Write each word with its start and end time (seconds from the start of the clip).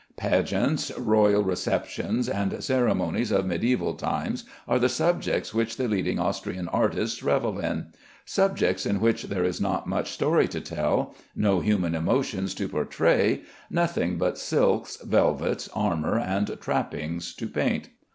Pageants, 0.17 0.91
royal 0.97 1.43
receptions, 1.43 2.27
and 2.27 2.63
ceremonies 2.63 3.29
of 3.31 3.45
mediæval 3.45 3.99
times 3.99 4.45
are 4.67 4.79
the 4.79 4.89
subjects 4.89 5.53
which 5.53 5.77
the 5.77 5.87
leading 5.87 6.17
Austrian 6.17 6.67
artists 6.69 7.21
revel 7.21 7.59
in; 7.59 7.89
subjects 8.25 8.87
in 8.87 8.99
which 8.99 9.25
there 9.25 9.43
is 9.43 9.61
not 9.61 9.85
much 9.85 10.09
story 10.09 10.47
to 10.47 10.59
tell, 10.59 11.13
no 11.35 11.59
human 11.59 11.93
emotions 11.93 12.55
to 12.55 12.67
portray, 12.67 13.41
nothing 13.69 14.17
but 14.17 14.39
silks, 14.39 14.97
velvets, 15.03 15.69
armor, 15.75 16.17
and 16.17 16.57
trappings 16.59 17.31
to 17.35 17.45
paint. 17.47 17.89